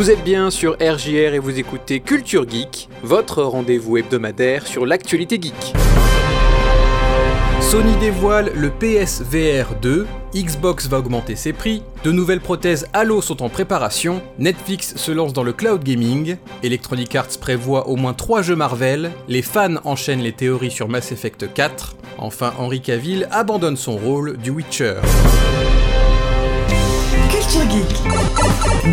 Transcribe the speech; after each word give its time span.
Vous 0.00 0.10
êtes 0.10 0.24
bien 0.24 0.50
sur 0.50 0.78
RJR 0.80 1.34
et 1.34 1.38
vous 1.38 1.58
écoutez 1.58 2.00
Culture 2.00 2.48
Geek, 2.48 2.88
votre 3.02 3.42
rendez-vous 3.42 3.98
hebdomadaire 3.98 4.66
sur 4.66 4.86
l'actualité 4.86 5.38
geek. 5.38 5.74
Sony 7.60 7.94
dévoile 7.96 8.50
le 8.54 8.70
PSVR 8.70 9.74
2, 9.82 10.06
Xbox 10.34 10.88
va 10.88 11.00
augmenter 11.00 11.36
ses 11.36 11.52
prix, 11.52 11.82
de 12.02 12.12
nouvelles 12.12 12.40
prothèses 12.40 12.86
Halo 12.94 13.20
sont 13.20 13.42
en 13.42 13.50
préparation, 13.50 14.22
Netflix 14.38 14.96
se 14.96 15.12
lance 15.12 15.34
dans 15.34 15.44
le 15.44 15.52
cloud 15.52 15.84
gaming, 15.84 16.38
Electronic 16.62 17.14
Arts 17.14 17.38
prévoit 17.38 17.86
au 17.86 17.96
moins 17.96 18.14
3 18.14 18.40
jeux 18.40 18.56
Marvel, 18.56 19.10
les 19.28 19.42
fans 19.42 19.76
enchaînent 19.84 20.22
les 20.22 20.32
théories 20.32 20.70
sur 20.70 20.88
Mass 20.88 21.12
Effect 21.12 21.52
4, 21.52 21.96
enfin 22.16 22.54
Henry 22.56 22.80
Cavill 22.80 23.28
abandonne 23.30 23.76
son 23.76 23.98
rôle 23.98 24.38
du 24.38 24.48
Witcher. 24.48 24.94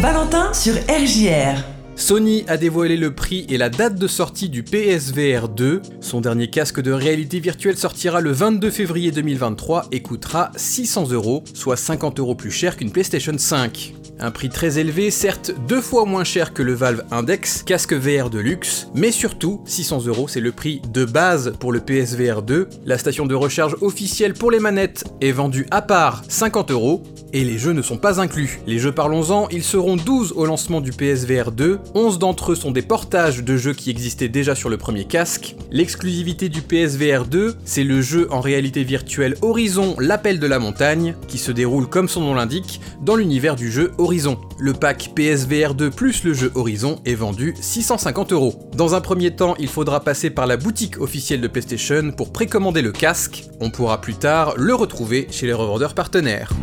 Valentin 0.01 0.51
sur 0.51 0.73
RJR. 0.73 1.61
Sony 1.95 2.43
a 2.47 2.57
dévoilé 2.57 2.97
le 2.97 3.13
prix 3.13 3.45
et 3.49 3.57
la 3.57 3.69
date 3.69 3.99
de 3.99 4.07
sortie 4.07 4.49
du 4.49 4.63
PSVR 4.63 5.47
2. 5.47 5.83
Son 6.01 6.21
dernier 6.21 6.49
casque 6.49 6.81
de 6.81 6.91
réalité 6.91 7.39
virtuelle 7.39 7.77
sortira 7.77 8.19
le 8.19 8.31
22 8.31 8.71
février 8.71 9.11
2023 9.11 9.89
et 9.91 10.01
coûtera 10.01 10.51
600 10.55 11.11
euros, 11.11 11.43
soit 11.53 11.77
50 11.77 12.19
euros 12.19 12.33
plus 12.33 12.49
cher 12.49 12.77
qu'une 12.77 12.91
PlayStation 12.91 13.37
5. 13.37 13.93
Un 14.19 14.31
prix 14.31 14.49
très 14.49 14.79
élevé, 14.79 15.11
certes 15.11 15.51
deux 15.67 15.79
fois 15.81 16.05
moins 16.05 16.23
cher 16.23 16.51
que 16.51 16.63
le 16.63 16.73
Valve 16.73 17.03
Index, 17.11 17.61
casque 17.61 17.93
VR 17.93 18.31
de 18.31 18.39
luxe, 18.39 18.87
mais 18.95 19.11
surtout 19.11 19.61
600 19.65 20.05
euros 20.07 20.27
c'est 20.27 20.39
le 20.39 20.51
prix 20.51 20.81
de 20.91 21.05
base 21.05 21.53
pour 21.59 21.71
le 21.71 21.81
PSVR 21.81 22.41
2. 22.41 22.67
La 22.85 22.97
station 22.97 23.27
de 23.27 23.35
recharge 23.35 23.75
officielle 23.81 24.33
pour 24.33 24.49
les 24.49 24.59
manettes 24.59 25.03
est 25.21 25.31
vendue 25.31 25.67
à 25.69 25.83
part 25.83 26.23
50 26.29 26.71
euros, 26.71 27.03
et 27.33 27.43
les 27.43 27.59
jeux 27.59 27.73
ne 27.73 27.81
sont 27.83 27.97
pas 27.97 28.19
inclus. 28.19 28.59
Les 28.65 28.79
jeux 28.79 28.91
parlons-en, 28.91 29.49
ils 29.49 29.63
seront 29.63 29.97
12 29.97 30.33
au 30.35 30.45
lancement 30.45 30.81
du 30.81 30.91
PSVR 30.91 31.51
2, 31.51 31.79
11 31.93 32.17
d'entre 32.17 32.53
eux 32.53 32.55
sont 32.55 32.71
des 32.71 32.81
portages 32.81 33.43
de 33.43 33.55
jeux 33.55 33.73
qui 33.73 33.91
existaient 33.91 34.29
déjà 34.29 34.55
sur 34.55 34.69
le 34.69 34.77
premier 34.77 35.05
casque. 35.05 35.55
L'exclusivité 35.69 36.49
du 36.49 36.63
PSVR 36.63 37.25
2, 37.25 37.55
c'est 37.65 37.83
le 37.83 38.01
jeu 38.01 38.27
en 38.31 38.41
réalité 38.41 38.83
virtuelle 38.83 39.35
Horizon 39.43 39.95
L'Appel 39.99 40.39
de 40.39 40.47
la 40.47 40.57
Montagne, 40.57 41.15
qui 41.27 41.37
se 41.37 41.51
déroule 41.51 41.87
comme 41.87 42.07
son 42.07 42.21
nom 42.21 42.33
l'indique, 42.33 42.81
dans 43.03 43.15
l'univers 43.15 43.55
du 43.55 43.71
jeu 43.71 43.91
Horizon. 43.99 44.06
Le 44.59 44.71
pack 44.71 45.11
PSVR 45.15 45.73
2 45.73 45.89
plus 45.89 46.23
le 46.23 46.33
jeu 46.33 46.49
Horizon 46.55 47.01
est 47.05 47.13
vendu 47.13 47.53
650 47.59 48.31
euros. 48.31 48.55
Dans 48.73 48.95
un 48.95 49.01
premier 49.01 49.35
temps, 49.35 49.55
il 49.59 49.67
faudra 49.67 49.99
passer 49.99 50.29
par 50.29 50.47
la 50.47 50.55
boutique 50.55 51.01
officielle 51.01 51.41
de 51.41 51.47
PlayStation 51.47 52.11
pour 52.11 52.31
précommander 52.31 52.81
le 52.81 52.93
casque. 52.93 53.43
On 53.59 53.69
pourra 53.69 53.99
plus 53.99 54.15
tard 54.15 54.53
le 54.55 54.73
retrouver 54.73 55.27
chez 55.29 55.45
les 55.45 55.53
revendeurs 55.53 55.93
partenaires. 55.93 56.53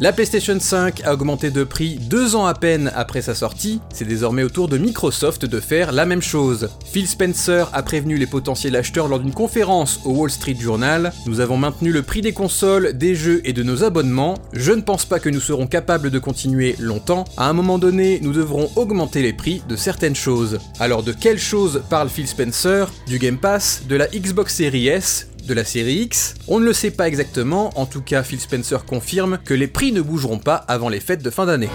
La 0.00 0.12
PlayStation 0.12 0.60
5 0.60 1.02
a 1.04 1.12
augmenté 1.12 1.50
de 1.50 1.64
prix 1.64 1.96
deux 1.96 2.36
ans 2.36 2.46
à 2.46 2.54
peine 2.54 2.92
après 2.94 3.20
sa 3.20 3.34
sortie, 3.34 3.80
c'est 3.92 4.06
désormais 4.06 4.44
au 4.44 4.48
tour 4.48 4.68
de 4.68 4.78
Microsoft 4.78 5.44
de 5.44 5.58
faire 5.58 5.90
la 5.90 6.06
même 6.06 6.22
chose. 6.22 6.68
Phil 6.84 7.08
Spencer 7.08 7.68
a 7.72 7.82
prévenu 7.82 8.16
les 8.16 8.28
potentiels 8.28 8.76
acheteurs 8.76 9.08
lors 9.08 9.18
d'une 9.18 9.34
conférence 9.34 9.98
au 10.04 10.10
Wall 10.10 10.30
Street 10.30 10.54
Journal, 10.54 11.12
nous 11.26 11.40
avons 11.40 11.56
maintenu 11.56 11.90
le 11.90 12.02
prix 12.02 12.20
des 12.20 12.32
consoles, 12.32 12.96
des 12.96 13.16
jeux 13.16 13.40
et 13.42 13.52
de 13.52 13.64
nos 13.64 13.82
abonnements, 13.82 14.38
je 14.52 14.70
ne 14.70 14.82
pense 14.82 15.04
pas 15.04 15.18
que 15.18 15.30
nous 15.30 15.40
serons 15.40 15.66
capables 15.66 16.10
de 16.12 16.18
continuer 16.20 16.76
longtemps, 16.78 17.24
à 17.36 17.48
un 17.48 17.52
moment 17.52 17.78
donné 17.78 18.20
nous 18.22 18.32
devrons 18.32 18.70
augmenter 18.76 19.20
les 19.20 19.32
prix 19.32 19.64
de 19.68 19.74
certaines 19.74 20.14
choses. 20.14 20.60
Alors 20.78 21.02
de 21.02 21.10
quelles 21.10 21.40
choses 21.40 21.82
parle 21.90 22.08
Phil 22.08 22.28
Spencer? 22.28 22.86
Du 23.08 23.18
Game 23.18 23.38
Pass, 23.38 23.82
de 23.88 23.96
la 23.96 24.06
Xbox 24.06 24.54
Series 24.54 24.86
S, 24.86 25.26
de 25.48 25.54
la 25.54 25.64
série 25.64 26.02
X 26.02 26.34
On 26.46 26.60
ne 26.60 26.64
le 26.64 26.72
sait 26.72 26.90
pas 26.90 27.08
exactement, 27.08 27.72
en 27.76 27.86
tout 27.86 28.02
cas 28.02 28.22
Phil 28.22 28.38
Spencer 28.38 28.84
confirme 28.84 29.38
que 29.44 29.54
les 29.54 29.66
prix 29.66 29.90
ne 29.92 30.02
bougeront 30.02 30.38
pas 30.38 30.56
avant 30.56 30.88
les 30.88 31.00
fêtes 31.00 31.22
de 31.22 31.30
fin 31.30 31.46
d'année. 31.46 31.70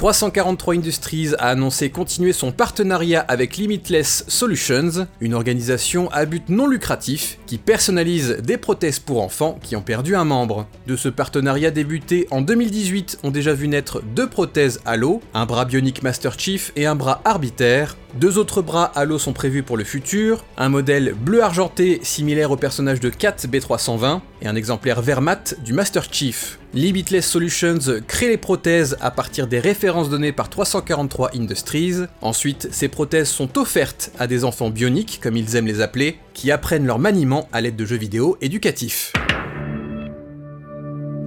343 0.00 0.76
Industries 0.76 1.34
a 1.38 1.48
annoncé 1.48 1.90
continuer 1.90 2.32
son 2.32 2.52
partenariat 2.52 3.20
avec 3.28 3.58
Limitless 3.58 4.24
Solutions, 4.28 5.06
une 5.20 5.34
organisation 5.34 6.10
à 6.10 6.24
but 6.24 6.48
non 6.48 6.66
lucratif 6.66 7.38
qui 7.44 7.58
personnalise 7.58 8.38
des 8.42 8.56
prothèses 8.56 8.98
pour 8.98 9.22
enfants 9.22 9.58
qui 9.62 9.76
ont 9.76 9.82
perdu 9.82 10.16
un 10.16 10.24
membre. 10.24 10.66
De 10.86 10.96
ce 10.96 11.10
partenariat 11.10 11.70
débuté 11.70 12.26
en 12.30 12.40
2018, 12.40 13.18
ont 13.24 13.30
déjà 13.30 13.52
vu 13.52 13.68
naître 13.68 14.00
deux 14.00 14.26
prothèses 14.26 14.80
Halo, 14.86 15.20
un 15.34 15.44
bras 15.44 15.66
bionique 15.66 16.02
Master 16.02 16.40
Chief 16.40 16.72
et 16.76 16.86
un 16.86 16.94
bras 16.94 17.20
Arbiter, 17.26 17.84
deux 18.14 18.38
autres 18.38 18.62
bras 18.62 18.90
Halo 18.94 19.18
sont 19.18 19.32
prévus 19.32 19.62
pour 19.62 19.76
le 19.76 19.84
futur, 19.84 20.44
un 20.56 20.68
modèle 20.68 21.14
bleu 21.14 21.42
argenté 21.42 22.00
similaire 22.02 22.50
au 22.50 22.56
personnage 22.56 23.00
de 23.00 23.08
Cat 23.08 23.36
B320 23.46 24.20
et 24.42 24.48
un 24.48 24.56
exemplaire 24.56 25.00
vert 25.00 25.20
mat 25.20 25.54
du 25.64 25.72
Master 25.72 26.04
Chief. 26.10 26.58
Limitless 26.74 27.26
Solutions 27.26 27.78
crée 28.06 28.28
les 28.28 28.36
prothèses 28.36 28.96
à 29.00 29.10
partir 29.10 29.46
des 29.46 29.60
références 29.60 30.08
données 30.08 30.32
par 30.32 30.48
343 30.48 31.36
Industries. 31.36 32.04
Ensuite, 32.20 32.68
ces 32.70 32.88
prothèses 32.88 33.28
sont 33.28 33.58
offertes 33.58 34.12
à 34.18 34.26
des 34.26 34.44
enfants 34.44 34.70
bioniques, 34.70 35.20
comme 35.22 35.36
ils 35.36 35.56
aiment 35.56 35.66
les 35.66 35.80
appeler, 35.80 36.18
qui 36.34 36.50
apprennent 36.50 36.86
leur 36.86 36.98
maniement 36.98 37.48
à 37.52 37.60
l'aide 37.60 37.76
de 37.76 37.84
jeux 37.84 37.96
vidéo 37.96 38.36
éducatifs. 38.40 39.12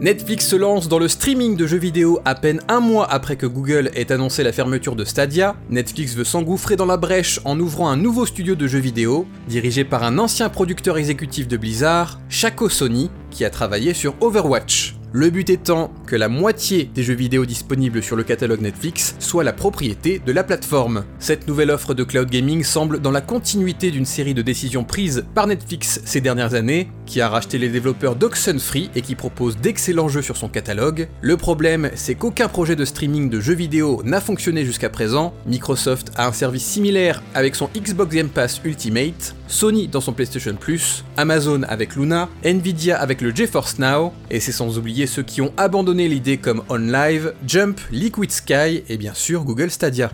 Netflix 0.03 0.49
se 0.49 0.57
lance 0.57 0.89
dans 0.89 0.99
le 0.99 1.07
streaming 1.07 1.55
de 1.55 1.65
jeux 1.65 1.77
vidéo 1.77 2.19
à 2.25 2.35
peine 2.35 2.59
un 2.67 2.81
mois 2.81 3.09
après 3.09 3.37
que 3.37 3.45
Google 3.45 3.89
ait 3.95 4.11
annoncé 4.11 4.43
la 4.43 4.51
fermeture 4.51 4.97
de 4.97 5.05
Stadia. 5.05 5.55
Netflix 5.69 6.13
veut 6.13 6.25
s'engouffrer 6.25 6.75
dans 6.75 6.85
la 6.85 6.97
brèche 6.97 7.39
en 7.45 7.57
ouvrant 7.57 7.87
un 7.87 7.95
nouveau 7.95 8.25
studio 8.25 8.55
de 8.55 8.67
jeux 8.67 8.79
vidéo, 8.79 9.25
dirigé 9.47 9.85
par 9.85 10.03
un 10.03 10.17
ancien 10.17 10.49
producteur 10.49 10.97
exécutif 10.97 11.47
de 11.47 11.55
Blizzard, 11.55 12.19
Shaco 12.27 12.67
Sony, 12.67 13.11
qui 13.31 13.45
a 13.45 13.49
travaillé 13.49 13.93
sur 13.93 14.13
Overwatch. 14.19 14.95
Le 15.15 15.29
but 15.29 15.51
étant 15.51 15.91
que 16.07 16.15
la 16.15 16.27
moitié 16.27 16.89
des 16.91 17.03
jeux 17.03 17.13
vidéo 17.13 17.45
disponibles 17.45 18.01
sur 18.01 18.15
le 18.15 18.23
catalogue 18.23 18.61
Netflix 18.61 19.15
soit 19.19 19.43
la 19.43 19.53
propriété 19.53 20.19
de 20.25 20.31
la 20.31 20.43
plateforme. 20.43 21.05
Cette 21.19 21.47
nouvelle 21.47 21.69
offre 21.69 21.93
de 21.93 22.03
cloud 22.03 22.31
gaming 22.31 22.63
semble 22.63 22.99
dans 22.99 23.11
la 23.11 23.21
continuité 23.21 23.91
d'une 23.91 24.07
série 24.07 24.33
de 24.33 24.41
décisions 24.41 24.83
prises 24.83 25.23
par 25.35 25.45
Netflix 25.45 26.01
ces 26.03 26.19
dernières 26.19 26.55
années, 26.55 26.89
qui 27.05 27.21
a 27.21 27.29
racheté 27.29 27.59
les 27.59 27.69
développeurs 27.69 28.15
d'Oxenfree 28.15 28.89
et 28.95 29.03
qui 29.03 29.13
propose 29.13 29.57
d'excellents 29.57 30.09
jeux 30.09 30.23
sur 30.23 30.35
son 30.35 30.49
catalogue. 30.49 31.07
Le 31.21 31.37
problème, 31.37 31.91
c'est 31.93 32.15
qu'aucun 32.15 32.47
projet 32.47 32.75
de 32.75 32.83
streaming 32.83 33.29
de 33.29 33.39
jeux 33.39 33.53
vidéo 33.53 34.01
n'a 34.03 34.19
fonctionné 34.19 34.65
jusqu'à 34.65 34.89
présent. 34.89 35.35
Microsoft 35.45 36.11
a 36.15 36.25
un 36.25 36.33
service 36.33 36.65
similaire 36.65 37.21
avec 37.35 37.53
son 37.53 37.69
Xbox 37.77 38.15
Game 38.15 38.29
Pass 38.29 38.59
Ultimate, 38.65 39.35
Sony 39.47 39.87
dans 39.87 40.01
son 40.01 40.13
PlayStation 40.13 40.55
Plus, 40.59 41.05
Amazon 41.17 41.61
avec 41.67 41.95
Luna, 41.95 42.29
Nvidia 42.43 42.99
avec 42.99 43.21
le 43.21 43.29
GeForce 43.29 43.77
Now, 43.77 44.11
et 44.31 44.39
c'est 44.39 44.51
sans 44.51 44.79
oublier 44.79 45.02
ceux 45.07 45.23
qui 45.23 45.41
ont 45.41 45.53
abandonné 45.57 46.07
l'idée 46.07 46.37
comme 46.37 46.63
OnLive, 46.69 47.33
Jump, 47.47 47.79
Liquid 47.91 48.31
Sky 48.31 48.83
et 48.89 48.97
bien 48.97 49.13
sûr 49.13 49.43
Google 49.43 49.69
Stadia. 49.71 50.11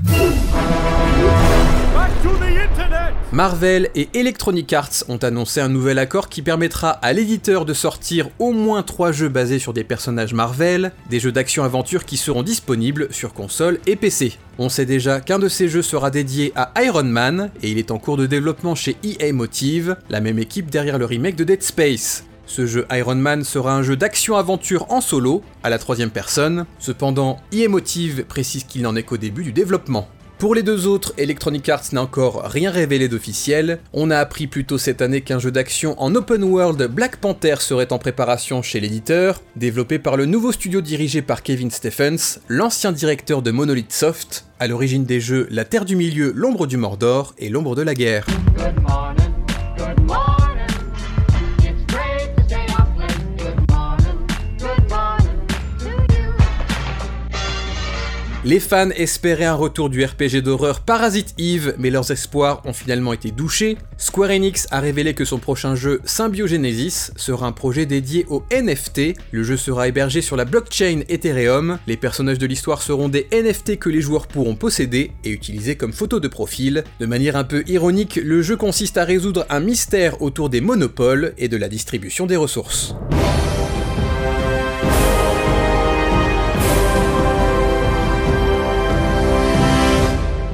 Marvel 3.32 3.90
et 3.94 4.10
Electronic 4.16 4.74
Arts 4.74 5.04
ont 5.08 5.18
annoncé 5.18 5.62
un 5.62 5.70
nouvel 5.70 6.00
accord 6.00 6.30
qui 6.30 6.42
permettra 6.42 6.90
à 6.90 7.14
l'éditeur 7.14 7.64
de 7.64 7.76
sortir 7.76 8.28
au 8.40 8.54
moins 8.54 8.82
3 8.82 9.12
jeux 9.12 9.30
basés 9.30 9.60
sur 9.60 9.72
des 9.72 9.84
personnages 9.84 10.34
Marvel, 10.34 10.92
des 11.12 11.20
jeux 11.20 11.32
d'action-aventure 11.32 12.06
qui 12.06 12.18
seront 12.18 12.42
disponibles 12.42 13.08
sur 13.12 13.34
console 13.34 13.80
et 13.86 13.96
PC. 13.96 14.34
On 14.58 14.68
sait 14.68 14.88
déjà 14.88 15.22
qu'un 15.22 15.38
de 15.38 15.48
ces 15.48 15.68
jeux 15.68 15.84
sera 15.84 16.10
dédié 16.10 16.52
à 16.56 16.74
Iron 16.82 17.04
Man 17.04 17.52
et 17.62 17.70
il 17.70 17.78
est 17.78 17.92
en 17.92 18.00
cours 18.00 18.18
de 18.18 18.26
développement 18.26 18.74
chez 18.74 18.98
EA 19.04 19.32
Motive, 19.32 19.96
la 20.10 20.22
même 20.22 20.40
équipe 20.40 20.72
derrière 20.72 20.98
le 20.98 21.06
remake 21.06 21.36
de 21.36 21.44
Dead 21.44 21.62
Space. 21.62 22.26
Ce 22.50 22.66
jeu 22.66 22.88
Iron 22.92 23.16
Man 23.16 23.44
sera 23.44 23.76
un 23.76 23.84
jeu 23.84 23.96
d'action-aventure 23.96 24.88
en 24.90 25.02
solo, 25.02 25.44
à 25.62 25.70
la 25.70 25.78
troisième 25.78 26.10
personne, 26.10 26.66
cependant 26.80 27.40
EA 27.54 27.70
Motive 27.70 28.26
précise 28.26 28.64
qu'il 28.64 28.82
n'en 28.82 28.96
est 28.96 29.04
qu'au 29.04 29.18
début 29.18 29.44
du 29.44 29.54
développement. 29.54 30.10
Pour 30.40 30.56
les 30.56 30.64
deux 30.64 30.88
autres, 30.88 31.14
Electronic 31.18 31.70
Arts 31.70 31.84
n'a 31.92 32.02
encore 32.02 32.44
rien 32.46 32.72
révélé 32.72 33.08
d'officiel. 33.08 33.80
On 33.94 34.10
a 34.10 34.18
appris 34.18 34.48
plus 34.48 34.66
tôt 34.66 34.80
cette 34.80 35.04
année 35.04 35.22
qu'un 35.22 35.38
jeu 35.38 35.52
d'action 35.52 35.94
en 36.02 36.16
open 36.16 36.44
world 36.44 36.82
Black 36.88 37.18
Panther 37.18 37.58
serait 37.60 37.94
en 37.94 38.00
préparation 38.00 38.64
chez 38.64 38.80
l'éditeur, 38.80 39.44
développé 39.56 40.00
par 40.00 40.18
le 40.18 40.26
nouveau 40.26 40.52
studio 40.52 40.82
dirigé 40.82 41.22
par 41.22 41.44
Kevin 41.44 41.70
Stephens, 41.70 42.40
l'ancien 42.48 42.92
directeur 42.92 43.44
de 43.44 43.52
Monolith 43.52 43.92
Soft, 43.94 44.46
à 44.60 44.68
l'origine 44.68 45.06
des 45.06 45.20
jeux 45.20 45.48
La 45.52 45.66
Terre 45.66 45.86
du 45.86 45.96
Milieu, 45.96 46.32
L'ombre 46.36 46.66
du 46.66 46.78
Mordor 46.78 47.36
et 47.38 47.50
L'ombre 47.50 47.76
de 47.76 47.84
la 47.84 47.94
guerre. 47.94 48.26
Les 58.50 58.60
fans 58.60 58.90
espéraient 58.90 59.46
un 59.46 59.54
retour 59.54 59.92
du 59.92 60.04
RPG 60.04 60.42
d'horreur 60.42 60.80
Parasite 60.80 61.36
Eve, 61.38 61.76
mais 61.78 61.92
leurs 61.92 62.10
espoirs 62.10 62.64
ont 62.66 62.74
finalement 62.74 63.14
été 63.14 63.30
douchés. 63.30 63.78
Square 64.00 64.32
Enix 64.32 64.66
a 64.72 64.80
révélé 64.80 65.14
que 65.14 65.24
son 65.24 65.38
prochain 65.38 65.76
jeu, 65.76 66.02
Symbiogenesis, 66.04 67.12
sera 67.16 67.46
un 67.46 67.52
projet 67.52 67.86
dédié 67.86 68.26
au 68.28 68.44
NFT. 68.52 69.14
Le 69.32 69.44
jeu 69.44 69.56
sera 69.56 69.88
hébergé 69.88 70.24
sur 70.24 70.36
la 70.36 70.46
blockchain 70.46 71.02
Ethereum. 71.10 71.78
Les 71.86 71.96
personnages 71.96 72.40
de 72.40 72.48
l'histoire 72.48 72.82
seront 72.82 73.08
des 73.08 73.28
NFT 73.32 73.78
que 73.78 73.90
les 73.90 74.02
joueurs 74.02 74.26
pourront 74.26 74.56
posséder 74.56 75.12
et 75.24 75.30
utiliser 75.30 75.76
comme 75.76 75.94
photo 75.94 76.20
de 76.20 76.28
profil. 76.28 76.84
De 77.00 77.06
manière 77.06 77.36
un 77.36 77.44
peu 77.44 77.64
ironique, 77.68 78.16
le 78.16 78.42
jeu 78.42 78.58
consiste 78.58 78.98
à 78.98 79.04
résoudre 79.04 79.46
un 79.52 79.60
mystère 79.60 80.24
autour 80.24 80.50
des 80.50 80.62
monopoles 80.62 81.36
et 81.38 81.50
de 81.50 81.58
la 81.58 81.70
distribution 81.70 82.26
des 82.26 82.36
ressources. 82.36 82.96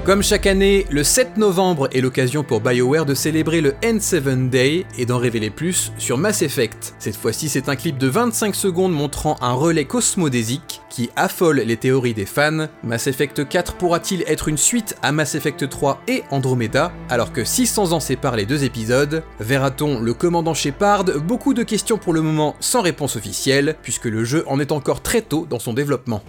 Comme 0.05 0.21
chaque 0.21 0.45
année, 0.45 0.85
le 0.91 1.03
7 1.03 1.37
novembre 1.37 1.89
est 1.91 1.99
l'occasion 1.99 2.43
pour 2.43 2.61
BioWare 2.61 3.07
de 3.07 3.15
célébrer 3.15 3.59
le 3.59 3.71
N7 3.81 4.49
Day 4.49 4.85
et 4.99 5.07
d'en 5.07 5.17
révéler 5.17 5.49
plus 5.49 5.91
sur 5.97 6.19
Mass 6.19 6.43
Effect. 6.43 6.93
Cette 6.99 7.15
fois-ci, 7.15 7.49
c'est 7.49 7.69
un 7.69 7.75
clip 7.75 7.97
de 7.97 8.07
25 8.07 8.53
secondes 8.53 8.93
montrant 8.93 9.35
un 9.41 9.53
relais 9.53 9.85
cosmodésique 9.85 10.81
qui 10.91 11.09
affole 11.15 11.61
les 11.61 11.77
théories 11.77 12.13
des 12.13 12.27
fans. 12.27 12.67
Mass 12.83 13.07
Effect 13.07 13.49
4 13.49 13.77
pourra-t-il 13.77 14.23
être 14.27 14.47
une 14.47 14.59
suite 14.59 14.95
à 15.01 15.11
Mass 15.11 15.33
Effect 15.33 15.67
3 15.67 15.99
et 16.07 16.21
Andromeda, 16.29 16.93
alors 17.09 17.33
que 17.33 17.43
600 17.43 17.93
ans 17.93 17.99
séparent 17.99 18.35
les 18.35 18.45
deux 18.45 18.63
épisodes? 18.63 19.23
Verra-t-on 19.39 19.99
le 20.01 20.13
commandant 20.13 20.53
Shepard? 20.53 21.05
Beaucoup 21.23 21.55
de 21.55 21.63
questions 21.63 21.97
pour 21.97 22.13
le 22.13 22.21
moment 22.21 22.55
sans 22.59 22.83
réponse 22.83 23.15
officielle, 23.15 23.75
puisque 23.81 24.05
le 24.05 24.23
jeu 24.23 24.43
en 24.45 24.59
est 24.59 24.71
encore 24.71 25.01
très 25.01 25.23
tôt 25.23 25.47
dans 25.49 25.57
son 25.57 25.73
développement. 25.73 26.21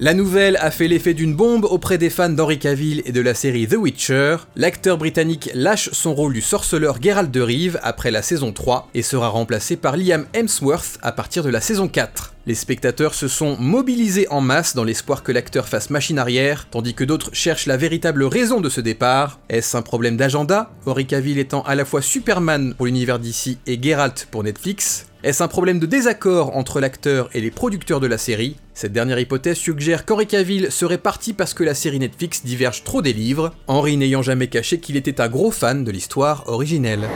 La 0.00 0.14
nouvelle 0.14 0.56
a 0.60 0.70
fait 0.70 0.86
l'effet 0.86 1.12
d'une 1.12 1.34
bombe 1.34 1.64
auprès 1.64 1.98
des 1.98 2.08
fans 2.08 2.28
d'Henry 2.28 2.60
Cavill 2.60 3.02
et 3.04 3.10
de 3.10 3.20
la 3.20 3.34
série 3.34 3.66
The 3.66 3.74
Witcher. 3.74 4.36
L'acteur 4.54 4.96
britannique 4.96 5.50
lâche 5.54 5.90
son 5.90 6.14
rôle 6.14 6.34
du 6.34 6.40
sorceleur 6.40 7.02
Geralt 7.02 7.32
de 7.32 7.40
Rive 7.40 7.80
après 7.82 8.12
la 8.12 8.22
saison 8.22 8.52
3 8.52 8.90
et 8.94 9.02
sera 9.02 9.26
remplacé 9.26 9.74
par 9.74 9.96
Liam 9.96 10.26
Hemsworth 10.34 10.98
à 11.02 11.10
partir 11.10 11.42
de 11.42 11.50
la 11.50 11.60
saison 11.60 11.88
4. 11.88 12.32
Les 12.46 12.54
spectateurs 12.54 13.12
se 13.12 13.26
sont 13.26 13.56
mobilisés 13.58 14.28
en 14.30 14.40
masse 14.40 14.76
dans 14.76 14.84
l'espoir 14.84 15.24
que 15.24 15.32
l'acteur 15.32 15.66
fasse 15.66 15.90
machine 15.90 16.20
arrière, 16.20 16.68
tandis 16.70 16.94
que 16.94 17.02
d'autres 17.02 17.30
cherchent 17.32 17.66
la 17.66 17.76
véritable 17.76 18.22
raison 18.22 18.60
de 18.60 18.68
ce 18.68 18.80
départ. 18.80 19.40
Est-ce 19.48 19.76
un 19.76 19.82
problème 19.82 20.16
d'agenda? 20.16 20.70
Henry 20.86 21.06
Cavill 21.06 21.40
étant 21.40 21.62
à 21.62 21.74
la 21.74 21.84
fois 21.84 22.02
Superman 22.02 22.74
pour 22.74 22.86
l'univers 22.86 23.18
d'ici 23.18 23.58
et 23.66 23.82
Geralt 23.82 24.28
pour 24.30 24.44
Netflix 24.44 25.07
est-ce 25.24 25.42
un 25.42 25.48
problème 25.48 25.80
de 25.80 25.86
désaccord 25.86 26.56
entre 26.56 26.78
l'acteur 26.78 27.28
et 27.34 27.40
les 27.40 27.50
producteurs 27.50 27.98
de 27.98 28.06
la 28.06 28.18
série 28.18 28.56
Cette 28.72 28.92
dernière 28.92 29.18
hypothèse 29.18 29.56
suggère 29.56 30.04
qu'Henri 30.04 30.28
Cavill 30.28 30.70
serait 30.70 30.98
parti 30.98 31.32
parce 31.32 31.54
que 31.54 31.64
la 31.64 31.74
série 31.74 31.98
Netflix 31.98 32.44
diverge 32.44 32.84
trop 32.84 33.02
des 33.02 33.12
livres, 33.12 33.52
Henry 33.66 33.96
n'ayant 33.96 34.22
jamais 34.22 34.46
caché 34.46 34.78
qu'il 34.78 34.96
était 34.96 35.20
un 35.20 35.28
gros 35.28 35.50
fan 35.50 35.82
de 35.82 35.90
l'histoire 35.90 36.44
originelle. 36.46 37.08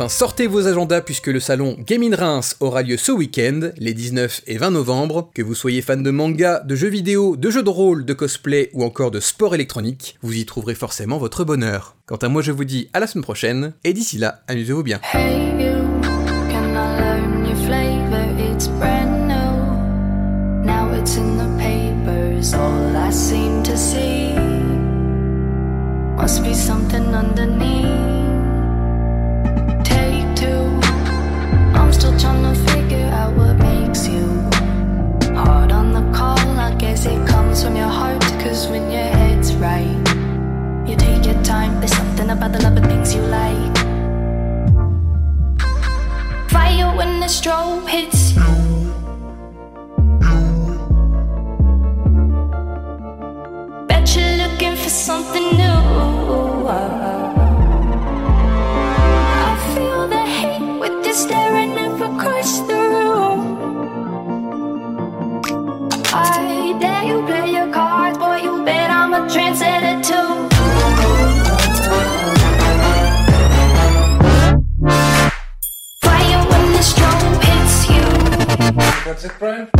Enfin, 0.00 0.08
sortez 0.08 0.46
vos 0.46 0.66
agendas 0.66 1.02
puisque 1.02 1.26
le 1.26 1.40
salon 1.40 1.76
Gaming 1.78 2.14
Reims 2.14 2.56
aura 2.60 2.80
lieu 2.80 2.96
ce 2.96 3.12
week-end, 3.12 3.68
les 3.76 3.92
19 3.92 4.40
et 4.46 4.56
20 4.56 4.70
novembre. 4.70 5.30
Que 5.34 5.42
vous 5.42 5.54
soyez 5.54 5.82
fan 5.82 6.02
de 6.02 6.10
manga, 6.10 6.60
de 6.60 6.74
jeux 6.74 6.88
vidéo, 6.88 7.36
de 7.36 7.50
jeux 7.50 7.62
de 7.62 7.68
rôle, 7.68 8.06
de 8.06 8.14
cosplay 8.14 8.70
ou 8.72 8.82
encore 8.82 9.10
de 9.10 9.20
sport 9.20 9.54
électronique, 9.54 10.16
vous 10.22 10.34
y 10.34 10.46
trouverez 10.46 10.74
forcément 10.74 11.18
votre 11.18 11.44
bonheur. 11.44 11.96
Quant 12.06 12.16
à 12.16 12.28
moi, 12.28 12.40
je 12.40 12.50
vous 12.50 12.64
dis 12.64 12.88
à 12.94 13.00
la 13.00 13.06
semaine 13.06 13.24
prochaine, 13.24 13.74
et 13.84 13.92
d'ici 13.92 14.16
là, 14.16 14.40
amusez-vous 14.48 14.82
bien. 14.82 15.00
Strobe 47.40 47.88
hits 47.88 48.34
you. 48.34 48.42
Bet 53.88 54.14
you're 54.14 54.36
looking 54.42 54.76
for 54.76 54.90
something 54.90 55.48
new. 55.56 56.68
I 59.48 59.56
feel 59.72 60.06
the 60.08 60.24
hate 60.38 60.80
with 60.80 61.06
you 61.06 61.14
staring 61.14 61.72
across 62.02 62.60
the 62.68 62.74
room. 62.74 63.40
I 66.12 66.49
That's 79.20 79.34
it, 79.34 79.38
Brian? 79.38 79.79